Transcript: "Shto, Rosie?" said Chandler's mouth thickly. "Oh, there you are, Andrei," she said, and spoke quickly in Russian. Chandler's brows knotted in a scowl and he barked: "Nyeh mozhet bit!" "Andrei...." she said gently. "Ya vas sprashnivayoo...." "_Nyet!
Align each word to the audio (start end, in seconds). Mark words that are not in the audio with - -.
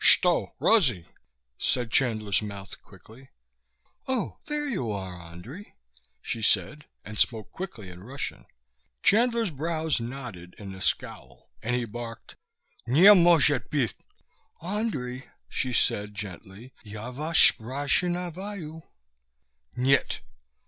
"Shto, 0.03 0.55
Rosie?" 0.57 1.05
said 1.59 1.91
Chandler's 1.91 2.41
mouth 2.41 2.73
thickly. 2.89 3.29
"Oh, 4.07 4.39
there 4.47 4.67
you 4.67 4.91
are, 4.91 5.13
Andrei," 5.13 5.75
she 6.23 6.41
said, 6.41 6.85
and 7.05 7.19
spoke 7.19 7.51
quickly 7.51 7.91
in 7.91 8.03
Russian. 8.03 8.47
Chandler's 9.03 9.51
brows 9.51 9.99
knotted 9.99 10.55
in 10.57 10.73
a 10.73 10.81
scowl 10.81 11.51
and 11.61 11.75
he 11.75 11.85
barked: 11.85 12.35
"Nyeh 12.87 13.13
mozhet 13.13 13.69
bit!" 13.69 13.93
"Andrei...." 14.59 15.29
she 15.47 15.71
said 15.71 16.15
gently. 16.15 16.73
"Ya 16.81 17.11
vas 17.11 17.37
sprashnivayoo...." 17.37 18.81
"_Nyet! 19.77 20.19